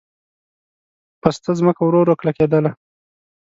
پسته 1.21 1.49
ځمکه 1.59 1.81
ورو 1.85 1.99
ورو 2.01 2.19
کلکېدله. 2.21 2.71